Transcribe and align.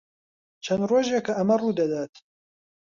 چەند 0.65 0.83
ڕۆژێکە 0.91 1.33
ئەمە 1.37 1.55
ڕوو 1.61 1.77
دەدات. 1.79 2.13